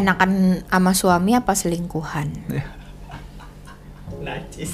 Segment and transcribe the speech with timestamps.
[0.00, 2.32] enakan sama suami apa selingkuhan?
[4.24, 4.72] Najis.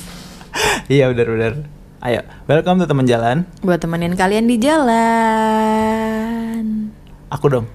[0.87, 1.67] iya benar-benar.
[1.99, 3.43] Ayo, welcome to teman jalan.
[3.67, 4.95] Buat temenin kalian di jalan.
[7.35, 7.67] Aku dong.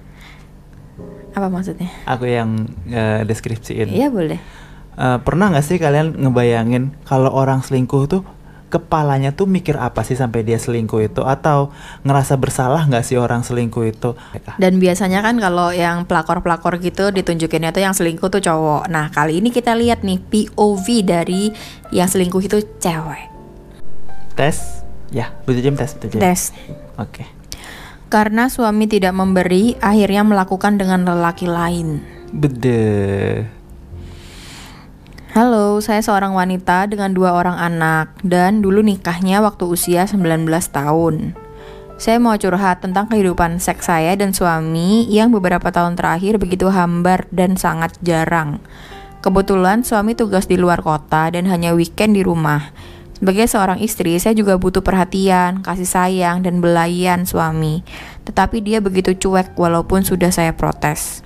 [1.36, 1.92] Apa maksudnya?
[2.08, 3.92] Aku yang uh, deskripsiin.
[3.92, 4.40] Iya boleh.
[4.96, 8.24] Uh, pernah nggak sih kalian ngebayangin kalau orang selingkuh tuh
[8.72, 11.68] kepalanya tuh mikir apa sih sampai dia selingkuh itu atau
[12.08, 14.16] ngerasa bersalah nggak sih orang selingkuh itu?
[14.56, 18.88] Dan biasanya kan kalau yang pelakor-pelakor gitu ditunjukinnya tuh yang selingkuh tuh cowok.
[18.88, 21.52] Nah kali ini kita lihat nih POV dari
[21.92, 23.28] yang selingkuh itu cewek.
[24.32, 24.80] Tes,
[25.12, 26.56] ya, Bu Jim tes, Bu Tes.
[26.96, 27.20] Oke.
[27.20, 27.28] Okay.
[28.08, 32.00] Karena suami tidak memberi, akhirnya melakukan dengan lelaki lain.
[32.32, 33.61] Bede.
[35.32, 41.32] Halo, saya seorang wanita dengan dua orang anak dan dulu nikahnya waktu usia 19 tahun.
[41.96, 47.24] Saya mau curhat tentang kehidupan seks saya dan suami yang beberapa tahun terakhir begitu hambar
[47.32, 48.60] dan sangat jarang.
[49.24, 52.68] Kebetulan suami tugas di luar kota dan hanya weekend di rumah.
[53.16, 57.80] Sebagai seorang istri, saya juga butuh perhatian, kasih sayang, dan belayan suami.
[58.28, 61.24] Tetapi dia begitu cuek walaupun sudah saya protes.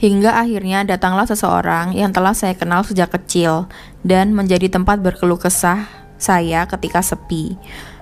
[0.00, 3.68] Hingga akhirnya datanglah seseorang yang telah saya kenal sejak kecil
[4.00, 5.84] dan menjadi tempat berkeluh kesah
[6.16, 7.60] saya ketika sepi.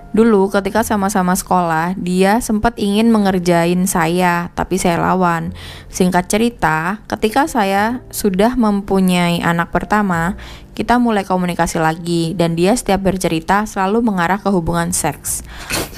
[0.09, 5.53] Dulu ketika sama-sama sekolah, dia sempat ingin mengerjain saya, tapi saya lawan.
[5.91, 10.33] Singkat cerita, ketika saya sudah mempunyai anak pertama,
[10.73, 15.45] kita mulai komunikasi lagi dan dia setiap bercerita selalu mengarah ke hubungan seks.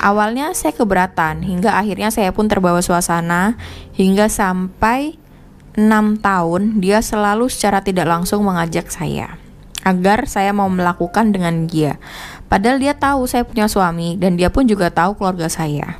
[0.02, 3.56] Awalnya saya keberatan hingga akhirnya saya pun terbawa suasana
[3.96, 5.21] hingga sampai
[5.78, 9.40] 6 tahun dia selalu secara tidak langsung mengajak saya
[9.82, 11.98] agar saya mau melakukan dengan dia.
[12.46, 15.98] Padahal dia tahu saya punya suami dan dia pun juga tahu keluarga saya.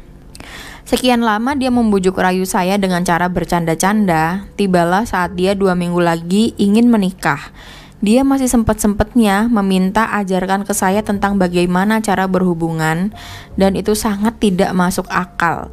[0.86, 6.52] Sekian lama dia membujuk rayu saya dengan cara bercanda-canda, tibalah saat dia dua minggu lagi
[6.60, 7.54] ingin menikah.
[8.02, 13.14] Dia masih sempat-sempatnya meminta ajarkan ke saya tentang bagaimana cara berhubungan
[13.54, 15.70] dan itu sangat tidak masuk akal.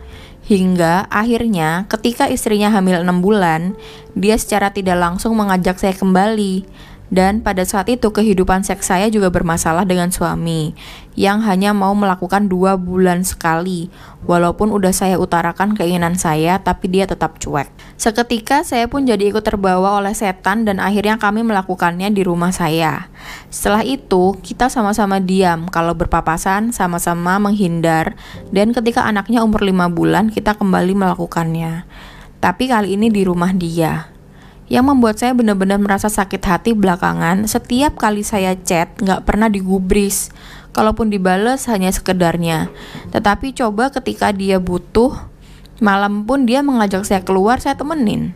[0.48, 3.76] Hingga akhirnya ketika istrinya hamil 6 bulan,
[4.16, 6.64] dia secara tidak langsung mengajak saya kembali.
[7.08, 10.76] Dan pada saat itu kehidupan seks saya juga bermasalah dengan suami
[11.18, 13.90] yang hanya mau melakukan dua bulan sekali.
[14.22, 17.66] Walaupun udah saya utarakan keinginan saya, tapi dia tetap cuek.
[17.98, 23.10] Seketika saya pun jadi ikut terbawa oleh setan dan akhirnya kami melakukannya di rumah saya.
[23.50, 28.14] Setelah itu, kita sama-sama diam kalau berpapasan, sama-sama menghindar,
[28.54, 31.82] dan ketika anaknya umur 5 bulan, kita kembali melakukannya.
[32.38, 34.14] Tapi kali ini di rumah dia.
[34.68, 40.28] Yang membuat saya benar-benar merasa sakit hati belakangan, setiap kali saya chat nggak pernah digubris.
[40.76, 42.70] Kalaupun dibales hanya sekedarnya.
[43.10, 45.16] Tetapi coba ketika dia butuh,
[45.82, 48.34] malam pun dia mengajak saya keluar, saya temenin.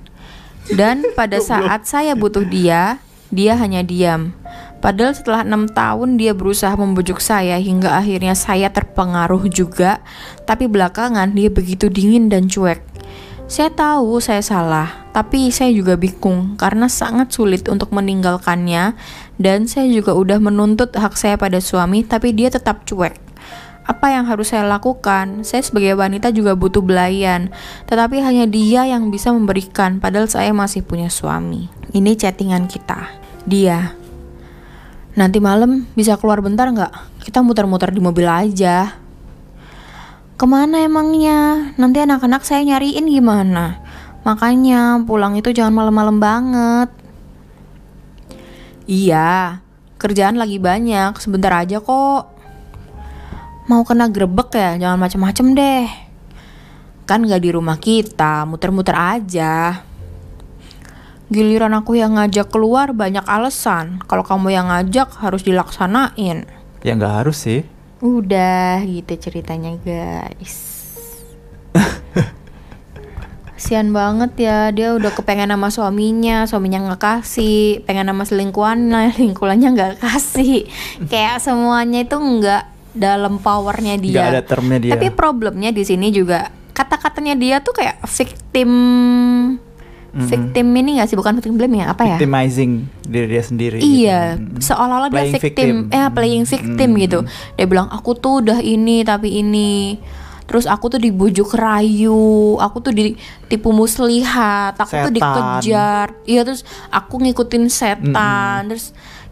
[0.70, 4.36] Dan pada saat saya butuh dia, dia hanya diam.
[4.82, 10.02] Padahal setelah enam tahun dia berusaha membujuk saya hingga akhirnya saya terpengaruh juga,
[10.42, 12.82] tapi belakangan dia begitu dingin dan cuek.
[13.46, 18.96] Saya tahu saya salah, tapi saya juga bingung karena sangat sulit untuk meninggalkannya
[19.42, 23.18] dan saya juga udah menuntut hak saya pada suami tapi dia tetap cuek.
[23.82, 25.42] Apa yang harus saya lakukan?
[25.42, 27.50] Saya sebagai wanita juga butuh belayan,
[27.90, 31.66] tetapi hanya dia yang bisa memberikan padahal saya masih punya suami.
[31.90, 33.10] Ini chattingan kita.
[33.42, 33.98] Dia.
[35.18, 37.26] Nanti malam bisa keluar bentar nggak?
[37.26, 39.02] Kita muter-muter di mobil aja.
[40.38, 41.74] Ke mana emangnya?
[41.74, 43.82] Nanti anak-anak saya nyariin gimana?
[44.22, 47.01] Makanya pulang itu jangan malam-malam banget.
[48.86, 49.62] Iya,
[50.02, 52.34] kerjaan lagi banyak, sebentar aja kok.
[53.70, 55.86] Mau kena grebek ya, jangan macem-macem deh.
[57.06, 59.86] Kan gak di rumah kita, muter-muter aja.
[61.32, 64.04] Giliran aku yang ngajak keluar banyak alasan.
[64.04, 66.44] Kalau kamu yang ngajak harus dilaksanain.
[66.84, 67.64] Ya nggak harus sih.
[68.04, 70.58] Udah gitu ceritanya guys.
[73.62, 79.68] Kasian banget ya dia udah kepengen sama suaminya, suaminya nggak kasih, pengen sama selingkuhannya, selingkuhannya
[79.70, 80.66] nggak kasih.
[81.06, 84.18] Kayak semuanya itu nggak dalam powernya dia.
[84.18, 84.92] Gak ada termnya dia.
[84.98, 88.70] Tapi problemnya di sini juga kata-katanya dia tuh kayak victim
[90.10, 90.28] mm-hmm.
[90.28, 94.40] victim ini gak sih bukan victim blame ya apa ya victimizing diri dia sendiri iya
[94.40, 94.72] gitu.
[94.72, 95.92] seolah-olah dia victim, victim.
[95.92, 97.04] eh playing victim mm-hmm.
[97.04, 97.18] gitu
[97.60, 100.00] dia bilang aku tuh udah ini tapi ini
[100.46, 105.04] terus aku tuh dibujuk rayu aku tuh ditipu muslihat aku setan.
[105.08, 106.06] tuh dikejar.
[106.26, 108.12] Iya terus aku ngikutin setan.
[108.12, 108.68] Mm-hmm.
[108.68, 108.86] terus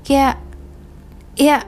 [0.07, 0.41] kayak
[1.37, 1.65] ya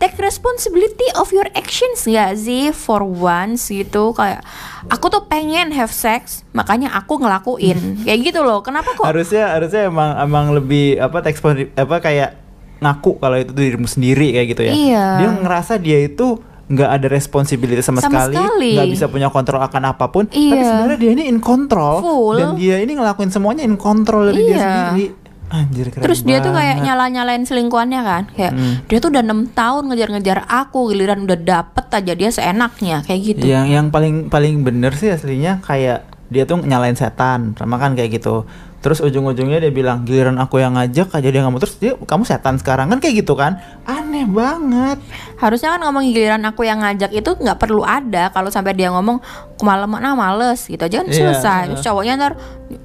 [0.00, 2.72] take responsibility of your actions gak sih?
[2.72, 4.40] For once gitu kayak
[4.88, 8.02] aku tuh pengen have sex makanya aku ngelakuin.
[8.08, 9.04] Kayak gitu loh kenapa kok?
[9.04, 11.44] Harusnya harusnya emang emang lebih apa teks
[11.76, 12.40] apa kayak
[12.80, 14.72] ngaku kalau itu dirimu sendiri kayak gitu ya.
[14.72, 15.06] Iya.
[15.20, 18.70] dia ngerasa dia itu nggak ada responsibilitas sama, Sama sekali sekali.
[18.72, 20.62] nggak bisa punya kontrol akan apa pun tapi Iya.
[20.62, 22.36] sebenarnya dia ini in control Full.
[22.36, 24.62] dan dia ini ngelakuin semuanya in control dari dia Iya.
[24.86, 25.06] sendiri
[25.50, 28.74] anjir keren Terus dia tuh kayak nyala-nyalain selingkuhannya kan Kayak Hmm.
[28.86, 33.44] dia tuh udah enam tahun ngejar-ngejar aku Giliran udah dapet aja dia seenaknya Kayak gitu
[33.44, 38.14] yang yang paling paling bener sih aslinya kayak dia tuh nyalain setan sama kan kayak
[38.14, 38.46] gitu
[38.80, 41.60] terus ujung-ujungnya dia bilang giliran aku yang ngajak aja dia nggak mau.
[41.60, 42.88] Terus dia kamu setan sekarang.
[42.88, 43.60] Kan kayak gitu kan?
[43.84, 44.96] Aneh banget.
[45.36, 49.20] Harusnya kan ngomong giliran aku yang ngajak itu nggak perlu ada Kalau sampai dia ngomong
[49.60, 51.60] kemalaman ah males gitu aja kan Iya, selesai.
[51.60, 51.68] iya.
[51.76, 52.32] Terus cowoknya ntar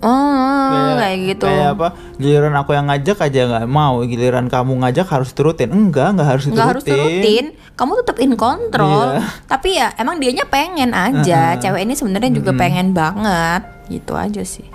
[0.03, 1.47] oh, kayak, gitu.
[1.47, 1.87] kayak apa?
[2.19, 5.71] Giliran aku yang ngajak aja nggak mau giliran kamu ngajak harus turutin.
[5.71, 9.15] Enggak nggak harus nggak harus turutin kamu tetap in control.
[9.15, 9.23] Iya.
[9.47, 11.55] tapi ya emang dianya pengen aja.
[11.55, 14.74] Cewek ini sebenarnya juga pengen banget gitu aja sih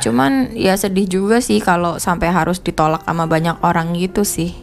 [0.00, 4.56] cuman ya sedih juga sih kalau sampai harus ditolak sama banyak orang gitu sih.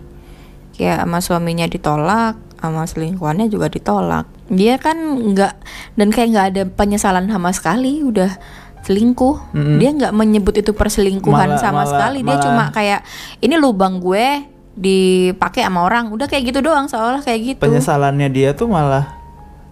[0.77, 4.25] Kayak sama suaminya ditolak sama selingkuhannya juga ditolak.
[4.50, 5.54] Dia kan nggak
[5.94, 8.33] dan kayak nggak ada penyesalan sama sekali udah
[8.81, 9.54] selingkuh.
[9.54, 9.77] Mm-mm.
[9.77, 12.19] dia nggak menyebut itu perselingkuhan Malah- sama malah- sekali.
[12.25, 13.01] Dia malah- cuma kayak
[13.42, 16.10] ini lubang gue dipakai sama orang.
[16.10, 17.62] Udah kayak gitu doang seolah kayak gitu.
[17.62, 19.06] Penyesalannya dia tuh malah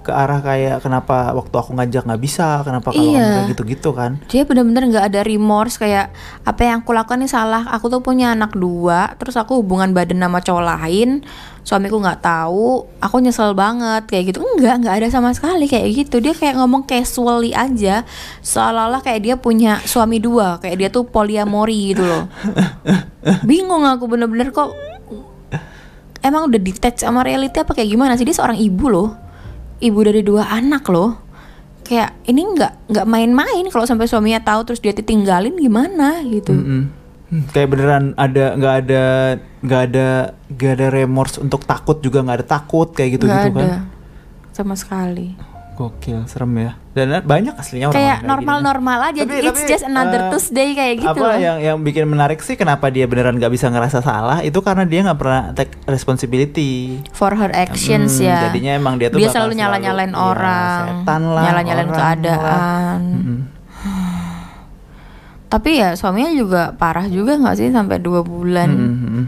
[0.05, 3.49] ke arah kayak kenapa waktu aku ngajak nggak bisa kenapa kalau Iya.
[3.49, 4.21] gitu-gitu kan?
[4.29, 6.13] Dia bener-bener nggak ada remorse kayak
[6.45, 7.65] apa yang aku lakukan ini salah.
[7.73, 11.25] Aku tuh punya anak dua terus aku hubungan badan sama cowok lain.
[11.65, 14.45] Suamiku nggak tahu aku nyesel banget kayak gitu.
[14.45, 16.21] Enggak nggak ada sama sekali kayak gitu.
[16.21, 18.05] Dia kayak ngomong casually aja
[18.45, 22.29] seolah-olah kayak dia punya suami dua kayak dia tuh poliamori gitu loh.
[23.49, 24.77] Bingung aku bener-bener kok.
[26.21, 28.25] Emang udah detach sama reality apa kayak gimana sih?
[28.25, 29.24] Dia seorang ibu loh
[29.79, 31.23] ibu dari dua anak loh.
[31.85, 33.65] Kayak ini nggak nggak main-main.
[33.69, 36.53] Kalau sampai suaminya tahu terus dia ditinggalin gimana gitu?
[36.53, 36.83] Mm-mm.
[37.25, 39.03] Hmm, kayak beneran ada nggak ada
[39.65, 40.07] nggak ada
[40.45, 43.65] nggak ada remorse untuk takut juga nggak ada takut kayak gitu nggak gitu ada.
[43.65, 43.81] Kan
[44.53, 45.35] sama sekali
[45.75, 46.71] gokil serem ya.
[46.89, 50.95] Dan banyak aslinya orang kayak normal-normal aja Tapi- it's tapi, just another eh, Tuesday kayak
[50.97, 51.35] gitu apa loh.
[51.35, 55.03] yang yang bikin menarik sih kenapa dia beneran nggak bisa ngerasa salah itu karena dia
[55.03, 57.03] nggak pernah take responsibility.
[57.11, 58.39] For her actions Hmm, ya.
[58.47, 60.79] jadinya emang dia tuh dia selalu nyala-nyalain iya, orang.
[60.97, 61.97] setan lah, nyala-nyalain lah.
[61.99, 62.99] keadaan.
[63.03, 63.39] Mm-mm.
[65.45, 68.69] tapi ya suaminya juga parah juga nggak sih sampai dua bulan?
[68.71, 69.23] Mm-mm.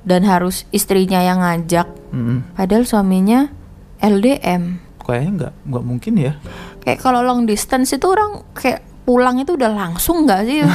[0.00, 1.86] dan harus istrinya yang ngajak.
[2.10, 2.56] Mm-mm.
[2.56, 3.52] padahal suaminya
[4.00, 6.32] LDM kayaknya nggak nggak mungkin ya.
[6.86, 10.62] Kayak kalau long distance itu orang kayak pulang itu udah langsung nggak sih?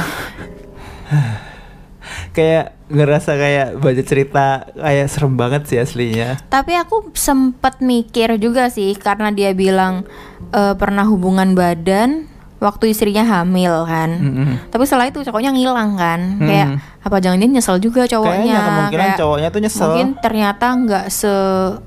[2.36, 4.46] Kayak ngerasa kayak baca cerita
[4.76, 6.36] kayak serem banget sih aslinya.
[6.52, 10.04] Tapi aku sempat mikir juga sih karena dia bilang
[10.52, 14.48] eh, pernah hubungan badan waktu istrinya hamil kan Mm-mm.
[14.68, 16.46] tapi setelah itu cowoknya ngilang kan Hmm.
[16.46, 16.68] kayak
[17.00, 19.82] apa jangan-jangan nyesel juga cowoknya Kayaknya kemungkinan Kayak cowoknya tuh nyesel.
[19.84, 21.34] mungkin ternyata nggak se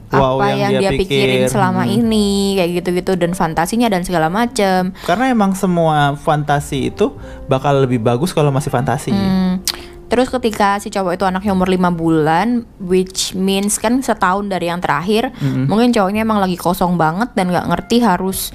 [0.09, 1.49] Wow, apa yang yang, dia dia, pikirin pikir.
[1.49, 1.95] selama Hmm.
[1.95, 7.13] ini kayak gitu-gitu dan fantasinya dan segala macem karena emang semua fantasi itu
[7.45, 9.61] bakal lebih bagus kalau masih fantasi Hmm,
[10.07, 12.47] Terus ketika si cowok itu anaknya umur 5 bulan,
[12.79, 15.69] which means kan setahun dari yang terakhir, Mm-mm.
[15.69, 18.49] mungkin cowoknya emang lagi kosong banget dan nggak ngerti harus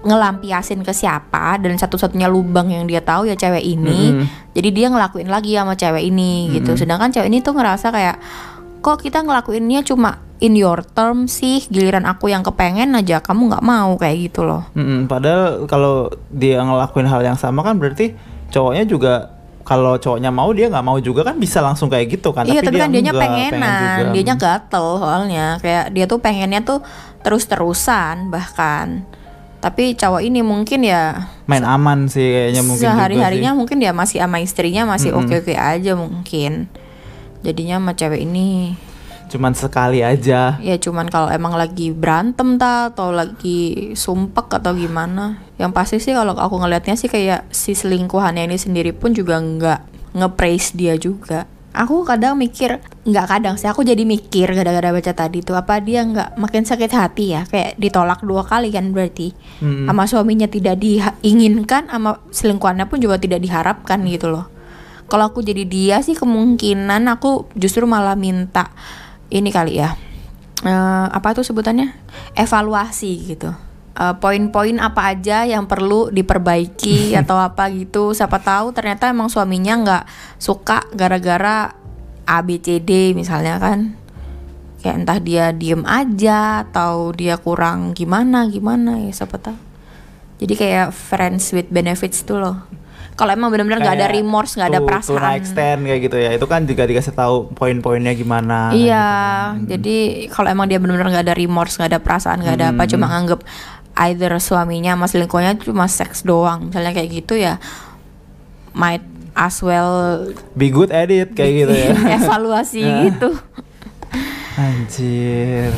[0.00, 4.16] ngelampiasin ke siapa dan satu-satunya lubang yang dia tahu ya cewek ini.
[4.16, 4.26] Mm-mm.
[4.56, 6.72] Jadi dia ngelakuin lagi sama cewek ini gitu.
[6.76, 8.16] Sedangkan cewek ini tuh ngerasa kayak
[8.80, 13.64] kok kita ngelakuinnya cuma in your term sih, giliran aku yang kepengen aja kamu nggak
[13.64, 14.64] mau kayak gitu loh.
[14.72, 18.16] Mm-mm, padahal kalau dia ngelakuin hal yang sama kan berarti
[18.48, 19.14] cowoknya juga
[19.60, 22.80] kalau cowoknya mau dia nggak mau juga kan bisa langsung kayak gitu kan iya tapi
[22.80, 24.12] dia kan dianya pengen pengenan, juga.
[24.16, 26.80] dianya gatel soalnya kayak dia tuh pengennya tuh
[27.20, 29.04] terus-terusan bahkan.
[29.60, 33.58] Tapi cowok ini mungkin ya main aman sih kayaknya mungkin juga sehari-harinya sih.
[33.60, 35.28] mungkin dia masih sama istrinya masih Mm-mm.
[35.28, 36.72] oke-oke aja mungkin.
[37.44, 38.76] Jadinya sama cewek ini
[39.30, 45.38] cuman sekali aja ya cuman kalau emang lagi berantem ta atau lagi sumpek atau gimana.
[45.54, 49.80] Yang pasti sih kalau aku ngelihatnya sih kayak si selingkuhannya ini sendiri pun juga nggak
[50.18, 51.46] nge-praise dia juga.
[51.70, 56.02] Aku kadang mikir, nggak kadang sih, aku jadi mikir gara-gara baca tadi tuh apa dia
[56.02, 59.30] nggak makin sakit hati ya, kayak ditolak dua kali kan berarti,
[59.62, 59.86] Mm-mm.
[59.86, 64.50] sama suaminya tidak diinginkan, sama selingkuhannya pun juga tidak diharapkan gitu loh.
[65.06, 68.74] Kalau aku jadi dia sih kemungkinan aku justru malah minta
[69.30, 69.94] ini kali ya,
[70.66, 71.94] eh, apa tuh sebutannya,
[72.34, 73.69] evaluasi gitu.
[73.90, 79.74] Eh, poin-poin apa aja yang perlu diperbaiki atau apa gitu siapa tahu ternyata emang suaminya
[79.82, 80.04] nggak
[80.38, 81.74] suka gara-gara
[82.22, 83.98] A B C D misalnya kan
[84.78, 89.58] kayak entah dia diem aja atau dia kurang gimana gimana ya siapa tahu
[90.38, 92.56] jadi kayak friends with benefits tuh loh
[93.18, 96.16] kalau emang benar-benar nggak ada remorse nggak ada to- To perasaan an extent kayak gitu
[96.16, 96.30] ya.
[96.32, 98.72] Itu kan juga dikasih tahu poin-poinnya gimana.
[98.72, 99.08] Iya,
[99.60, 99.76] gitu.
[99.76, 99.96] jadi
[100.32, 102.90] kalau emang dia benar-benar nggak ada remorse, nggak ada perasaan, nggak ada apa, Hmm.
[102.96, 103.40] cuma nganggep
[104.00, 107.60] either suaminya sama selingkuhnya cuma seks doang, misalnya kayak gitu ya,
[108.72, 109.04] might
[109.34, 111.88] as well Be good at it kayak gitu ya.
[112.18, 112.98] evaluasi Nah.
[113.06, 113.28] gitu.
[114.56, 115.70] Anjir.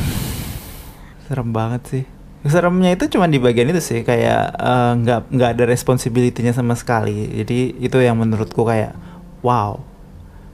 [1.27, 2.03] Serem banget sih.
[2.43, 7.31] Seremnya itu cuma di bagian itu sih kayak eh, nggak nggak ada responsibility-nya sama sekali.
[7.39, 8.91] Jadi itu yang menurutku kayak
[9.39, 9.79] wow.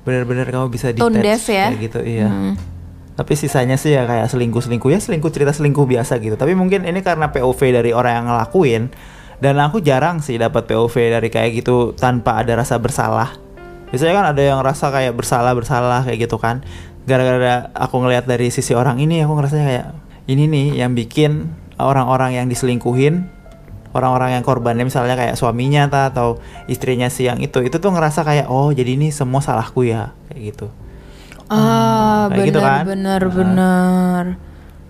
[0.06, 1.74] Benar-benar kamu bisa detach ya.
[1.74, 2.30] kayak gitu iya.
[2.30, 2.54] Hmm.
[3.20, 6.40] Tapi sisanya sih ya kayak selingkuh-selingkuh ya selingkuh cerita selingkuh biasa gitu.
[6.40, 8.96] Tapi mungkin ini karena POV dari orang yang ngelakuin
[9.44, 13.36] dan aku jarang sih dapat POV dari kayak gitu tanpa ada rasa bersalah.
[13.92, 16.64] Biasanya kan ada yang rasa kayak bersalah bersalah kayak gitu kan.
[17.04, 19.88] Gara-gara aku ngelihat dari sisi orang ini aku ngerasa kayak
[20.32, 23.28] ini nih yang bikin orang-orang yang diselingkuhin
[23.90, 26.38] orang-orang yang korbannya misalnya kayak suaminya ta, atau
[26.70, 30.54] istrinya si yang itu itu tuh ngerasa kayak oh jadi ini semua salahku ya kayak
[30.54, 30.68] gitu
[31.51, 32.84] Ah, kayak gitu benar, kan?
[32.86, 33.34] benar, Nah.
[33.34, 34.24] benar,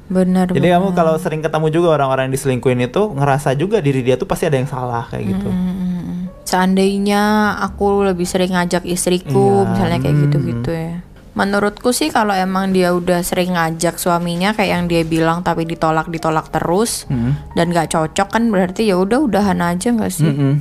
[0.09, 0.45] benar.
[0.49, 0.97] Jadi kamu benar.
[0.97, 4.55] kalau sering ketemu juga orang-orang yang diselingkuhin itu ngerasa juga diri dia tuh pasti ada
[4.55, 5.47] yang salah kayak gitu.
[5.47, 7.21] Mm, Seandainya
[7.61, 10.21] aku lebih sering ngajak istriku, Iya, misalnya kayak mm.
[10.25, 10.93] gitu-gitu ya.
[11.29, 16.09] Menurutku sih kalau emang dia udah sering ngajak suaminya kayak yang dia bilang tapi ditolak
[16.09, 17.37] ditolak terus Mm.
[17.53, 20.25] dan gak cocok kan berarti ya udah udahan aja nggak sih?
[20.25, 20.53] Mm-mm.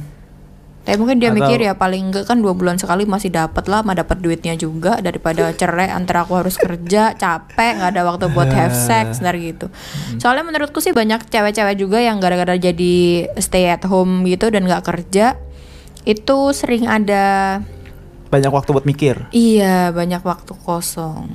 [0.78, 3.82] Tapi mungkin dia Atau- mikir ya paling enggak kan dua bulan sekali masih dapat lah,
[3.82, 8.48] mah dapat duitnya juga daripada cerai antara aku harus kerja capek nggak ada waktu buat
[8.48, 9.68] have sex dari gitu.
[10.16, 12.96] Soalnya menurutku sih banyak cewek-cewek juga yang gara-gara jadi
[13.36, 15.36] stay at home gitu dan nggak kerja
[16.02, 17.60] itu sering ada
[18.26, 19.28] Banyak waktu buat mikir.
[19.30, 21.28] iya banyak waktu kosong.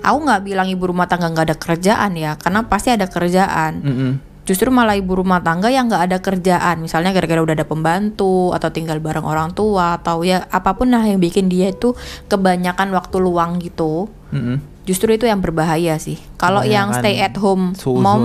[0.00, 4.12] Aku nggak bilang ibu rumah tangga nggak ada kerjaan ya, karena pasti ada kerjaan Mm-mm.
[4.42, 6.82] Justru malah ibu rumah tangga yang nggak ada kerjaan.
[6.82, 11.02] Misalnya gara-gara udah ada pembantu atau tinggal bareng orang tua atau ya apa pun lah
[11.06, 11.94] yang bikin dia itu
[12.26, 14.10] kebanyakan waktu luang gitu.
[14.32, 14.64] Mm-mm.
[14.88, 16.18] justru itu yang berbahaya sih.
[16.40, 18.02] Kalau yang stay at home suuzon.
[18.02, 18.24] mom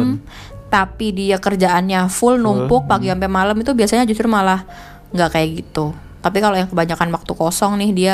[0.68, 4.64] tapi dia kerjaannya full numpuk pagi sampai malam itu biasanya justru malah
[5.12, 5.96] nggak kayak gitu.
[6.20, 8.14] Tapi kalau yang kebanyakan waktu kosong nih dia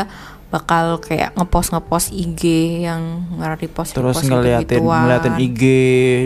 [0.54, 2.42] bakal kayak ngepost ngepost IG
[2.86, 5.02] yang nge-repost Terus ngeliatin gitu-gituan.
[5.02, 5.62] ngeliatin IG,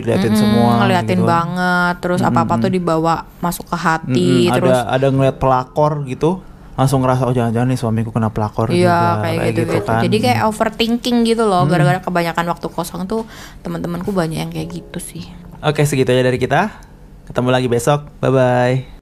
[0.04, 1.26] liatin Mm-mm, semua ngeliatin gitu.
[1.26, 6.04] banget terus apa apa tuh dibawa masuk ke hati Mm-mm, terus ada ada ngeliat pelakor
[6.04, 6.44] gitu.
[6.76, 10.02] Langsung ngerasa oh jangan-jangan nih suamiku kena pelakor iya juga kayak gitu gitu kan.
[10.06, 13.26] jadi kayak overthinking gitu loh gara-gara kebanyakan waktu kosong tuh
[13.64, 15.26] teman-temanku banyak yang kayak gitu sih
[15.58, 16.70] Oke, segitu aja dari kita.
[17.26, 18.14] Ketemu lagi besok.
[18.22, 18.97] Bye bye.